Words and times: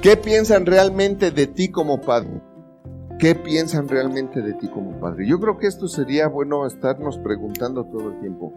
¿Qué 0.00 0.16
piensan 0.16 0.64
realmente 0.64 1.32
de 1.32 1.48
ti 1.48 1.72
como 1.72 2.00
padre? 2.00 2.40
¿Qué 3.18 3.34
piensan 3.34 3.88
realmente 3.88 4.42
de 4.42 4.52
ti 4.52 4.68
como 4.68 5.00
padre? 5.00 5.26
Yo 5.26 5.40
creo 5.40 5.58
que 5.58 5.66
esto 5.66 5.88
sería 5.88 6.28
bueno 6.28 6.64
estarnos 6.66 7.18
preguntando 7.18 7.84
todo 7.84 8.12
el 8.12 8.20
tiempo. 8.20 8.52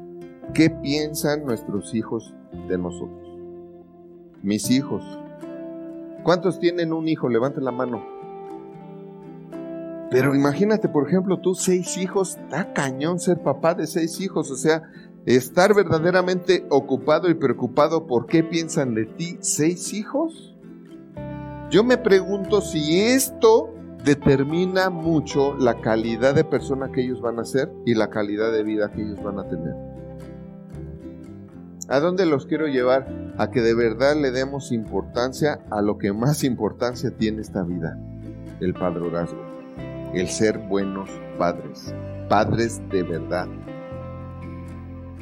¿Qué 0.54 0.70
piensan 0.70 1.44
nuestros 1.44 1.96
hijos 1.96 2.36
de 2.68 2.78
nosotros? 2.78 3.28
Mis 4.44 4.70
hijos. 4.70 5.04
¿Cuántos 6.24 6.60
tienen 6.60 6.94
un 6.94 7.08
hijo? 7.08 7.28
Levanten 7.28 7.64
la 7.64 7.72
mano. 7.72 8.06
Pero 10.12 10.36
imagínate, 10.36 10.90
por 10.90 11.08
ejemplo, 11.08 11.40
tú 11.40 11.56
seis 11.56 11.98
hijos, 11.98 12.38
da 12.52 12.72
cañón 12.72 13.20
ser 13.20 13.42
papá 13.42 13.74
de 13.74 13.88
seis 13.88 14.22
hijos, 14.22 14.52
o 14.52 14.56
sea, 14.56 14.84
estar 15.26 15.74
verdaderamente 15.74 16.68
ocupado 16.70 17.32
y 17.32 17.34
preocupado 17.34 18.06
por 18.06 18.28
qué 18.28 18.44
piensan 18.44 18.94
de 18.94 19.06
ti 19.08 19.40
seis 19.42 19.92
hijos. 19.96 20.51
Yo 21.72 21.86
me 21.86 21.98
pregunto 21.98 22.60
si 22.60 23.00
esto 23.00 23.74
determina 24.04 24.90
mucho 24.90 25.56
la 25.56 25.80
calidad 25.80 26.36
de 26.36 26.44
persona 26.44 26.92
que 26.92 27.02
ellos 27.02 27.22
van 27.22 27.40
a 27.40 27.46
ser 27.46 27.72
y 27.86 27.96
la 27.96 28.10
calidad 28.10 28.52
de 28.52 28.62
vida 28.64 28.92
que 28.92 29.02
ellos 29.02 29.24
van 29.24 29.40
a 29.40 29.48
tener. 29.48 29.74
¿A 31.88 32.02
dónde 32.02 32.26
los 32.26 32.46
quiero 32.46 32.68
llevar? 32.68 33.08
A 33.38 33.52
que 33.52 33.62
de 33.62 33.74
verdad 33.74 34.18
le 34.18 34.32
demos 34.32 34.74
importancia 34.74 35.62
a 35.70 35.82
lo 35.82 35.98
que 35.98 36.12
más 36.12 36.44
importancia 36.44 37.12
tiene 37.12 37.42
esta 37.42 37.64
vida, 37.64 37.98
el 38.60 38.74
padrorazgo, 38.74 39.42
el 40.14 40.28
ser 40.28 40.58
buenos 40.58 41.10
padres, 41.38 41.96
padres 42.28 42.82
de 42.90 43.04
verdad. 43.04 43.48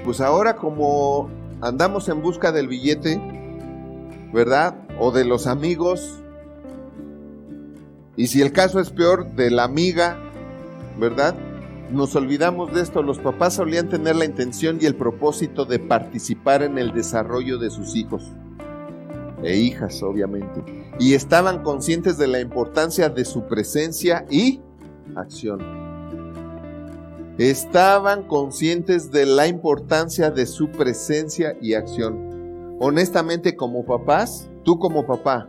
Pues 0.04 0.20
ahora 0.20 0.55
como 0.55 1.29
andamos 1.62 2.09
en 2.09 2.23
busca 2.23 2.52
del 2.52 2.68
billete, 2.68 3.21
¿verdad? 4.34 4.76
O 4.99 5.12
de 5.12 5.26
los 5.26 5.45
amigos, 5.45 6.23
y 8.20 8.27
si 8.27 8.41
el 8.41 8.51
caso 8.51 8.81
es 8.81 8.89
peor, 8.89 9.31
de 9.37 9.49
la 9.49 9.63
amiga, 9.63 10.20
¿verdad? 10.99 11.37
Nos 11.89 12.17
olvidamos 12.17 12.73
de 12.73 12.81
esto. 12.81 13.01
Los 13.01 13.17
papás 13.17 13.53
solían 13.53 13.87
tener 13.87 14.17
la 14.17 14.26
intención 14.26 14.77
y 14.81 14.87
el 14.87 14.95
propósito 14.95 15.63
de 15.63 15.79
participar 15.79 16.61
en 16.61 16.77
el 16.77 16.91
desarrollo 16.91 17.57
de 17.57 17.70
sus 17.70 17.95
hijos 17.95 18.29
e 19.41 19.55
hijas, 19.55 20.03
obviamente. 20.03 20.61
Y 20.99 21.13
estaban 21.13 21.63
conscientes 21.63 22.17
de 22.17 22.27
la 22.27 22.41
importancia 22.41 23.07
de 23.07 23.23
su 23.23 23.48
presencia 23.48 24.26
y 24.29 24.59
acción. 25.15 25.61
Estaban 27.37 28.23
conscientes 28.23 29.11
de 29.11 29.27
la 29.27 29.48
importancia 29.48 30.29
de 30.29 30.45
su 30.45 30.71
presencia 30.71 31.55
y 31.61 31.73
acción. 31.73 32.76
Honestamente, 32.81 33.55
como 33.55 33.85
papás, 33.85 34.49
tú 34.65 34.77
como 34.77 35.07
papá, 35.07 35.48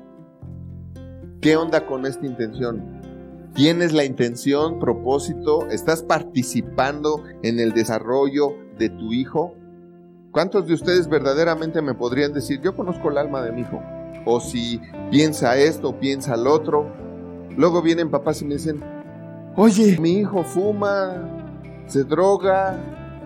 ¿Qué 1.40 1.56
onda 1.56 1.86
con 1.86 2.04
esta 2.04 2.26
intención? 2.26 3.00
¿Tienes 3.54 3.94
la 3.94 4.04
intención, 4.04 4.78
propósito? 4.78 5.70
¿Estás 5.70 6.02
participando 6.02 7.24
en 7.42 7.58
el 7.58 7.72
desarrollo 7.72 8.52
de 8.78 8.90
tu 8.90 9.14
hijo? 9.14 9.54
¿Cuántos 10.32 10.66
de 10.66 10.74
ustedes 10.74 11.08
verdaderamente 11.08 11.80
me 11.80 11.94
podrían 11.94 12.34
decir, 12.34 12.60
yo 12.60 12.76
conozco 12.76 13.08
el 13.08 13.16
alma 13.16 13.40
de 13.40 13.52
mi 13.52 13.62
hijo? 13.62 13.80
O 14.26 14.38
si 14.38 14.82
piensa 15.10 15.56
esto, 15.56 15.98
piensa 15.98 16.36
lo 16.36 16.52
otro. 16.52 16.92
Luego 17.56 17.80
vienen 17.80 18.10
papás 18.10 18.42
y 18.42 18.44
me 18.44 18.56
dicen, 18.56 18.84
oye, 19.56 19.96
mi 19.98 20.18
hijo 20.18 20.44
fuma, 20.44 21.56
se 21.86 22.04
droga, 22.04 22.76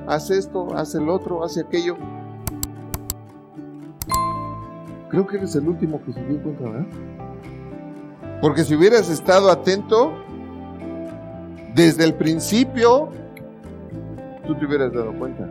hace 0.06 0.38
esto, 0.38 0.72
hace 0.76 0.98
el 0.98 1.08
otro, 1.08 1.42
hace 1.42 1.62
aquello. 1.62 1.96
Creo 5.08 5.26
que 5.26 5.36
eres 5.36 5.56
el 5.56 5.66
último 5.66 6.00
que 6.04 6.12
se 6.12 6.24
dio 6.24 6.40
cuenta, 6.44 6.62
¿verdad? 6.62 6.86
Porque 8.44 8.62
si 8.62 8.74
hubieras 8.74 9.08
estado 9.08 9.50
atento, 9.50 10.12
desde 11.74 12.04
el 12.04 12.12
principio, 12.12 13.08
tú 14.46 14.54
te 14.58 14.66
hubieras 14.66 14.92
dado 14.92 15.14
cuenta. 15.18 15.48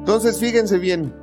Entonces, 0.00 0.40
fíjense 0.40 0.78
bien, 0.78 1.14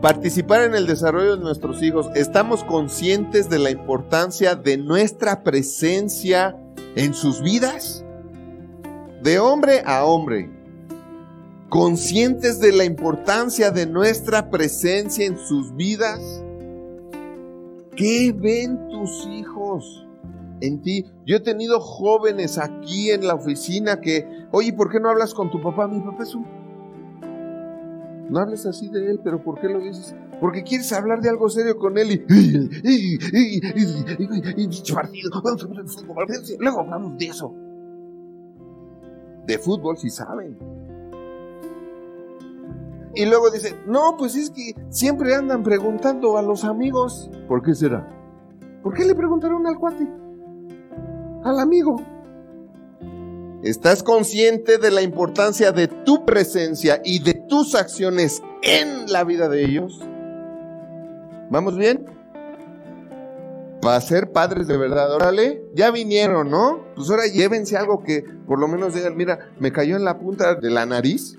participar 0.00 0.62
en 0.62 0.76
el 0.76 0.86
desarrollo 0.86 1.36
de 1.38 1.42
nuestros 1.42 1.82
hijos, 1.82 2.08
estamos 2.14 2.62
conscientes 2.62 3.50
de 3.50 3.58
la 3.58 3.70
importancia 3.70 4.54
de 4.54 4.76
nuestra 4.76 5.42
presencia 5.42 6.56
en 6.94 7.12
sus 7.12 7.42
vidas, 7.42 8.04
de 9.24 9.40
hombre 9.40 9.82
a 9.84 10.04
hombre, 10.04 10.52
conscientes 11.68 12.60
de 12.60 12.70
la 12.70 12.84
importancia 12.84 13.72
de 13.72 13.86
nuestra 13.86 14.50
presencia 14.50 15.26
en 15.26 15.36
sus 15.36 15.74
vidas. 15.74 16.41
¿Qué 17.96 18.34
ven 18.34 18.88
tus 18.88 19.26
hijos 19.26 20.06
en 20.60 20.80
ti? 20.80 21.04
Yo 21.26 21.36
he 21.36 21.40
tenido 21.40 21.78
jóvenes 21.80 22.58
aquí 22.58 23.10
en 23.10 23.26
la 23.26 23.34
oficina 23.34 24.00
que, 24.00 24.46
oye, 24.50 24.72
¿por 24.72 24.90
qué 24.90 24.98
no 24.98 25.10
hablas 25.10 25.34
con 25.34 25.50
tu 25.50 25.60
papá? 25.60 25.86
Mi 25.88 26.00
papá 26.00 26.22
es 26.22 26.34
un... 26.34 26.46
No 28.30 28.40
hables 28.40 28.64
así 28.64 28.88
de 28.88 29.10
él, 29.10 29.20
pero 29.22 29.42
¿por 29.44 29.60
qué 29.60 29.68
lo 29.68 29.78
dices? 29.78 30.14
Porque 30.40 30.62
quieres 30.62 30.90
hablar 30.92 31.20
de 31.20 31.28
algo 31.28 31.50
serio 31.50 31.76
con 31.76 31.98
él 31.98 32.12
y... 32.12 32.24
Luego 36.58 36.80
hablamos 36.80 37.18
de 37.18 37.26
eso. 37.26 37.54
De 39.46 39.58
fútbol, 39.58 39.98
si 39.98 40.08
saben. 40.08 40.56
Y 43.14 43.26
luego 43.26 43.50
dice, 43.50 43.76
no, 43.86 44.16
pues 44.16 44.34
es 44.36 44.50
que 44.50 44.74
siempre 44.88 45.34
andan 45.34 45.62
preguntando 45.62 46.36
a 46.38 46.42
los 46.42 46.64
amigos. 46.64 47.30
¿Por 47.46 47.62
qué 47.62 47.74
será? 47.74 48.08
¿Por 48.82 48.94
qué 48.94 49.04
le 49.04 49.14
preguntaron 49.14 49.66
al 49.66 49.78
cuate? 49.78 50.08
Al 51.44 51.58
amigo. 51.58 51.96
¿Estás 53.62 54.02
consciente 54.02 54.78
de 54.78 54.90
la 54.90 55.02
importancia 55.02 55.70
de 55.70 55.86
tu 55.86 56.24
presencia 56.24 57.00
y 57.04 57.22
de 57.22 57.34
tus 57.34 57.76
acciones 57.76 58.42
en 58.62 59.06
la 59.12 59.22
vida 59.22 59.48
de 59.48 59.64
ellos? 59.64 60.00
¿Vamos 61.48 61.76
bien? 61.76 62.06
Para 63.80 64.00
ser 64.00 64.32
padres 64.32 64.66
de 64.66 64.76
verdad, 64.76 65.14
órale, 65.14 65.64
ya 65.74 65.90
vinieron, 65.90 66.50
¿no? 66.50 66.86
Pues 66.96 67.10
ahora 67.10 67.26
llévense 67.26 67.76
algo 67.76 68.02
que 68.02 68.24
por 68.46 68.58
lo 68.58 68.66
menos 68.68 68.94
digan, 68.94 69.16
mira, 69.16 69.50
me 69.58 69.70
cayó 69.70 69.96
en 69.96 70.04
la 70.04 70.18
punta 70.18 70.54
de 70.54 70.70
la 70.70 70.86
nariz, 70.86 71.38